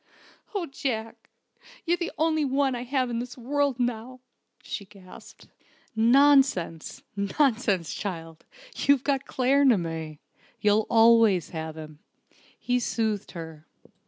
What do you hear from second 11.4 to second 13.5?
have him," he soothed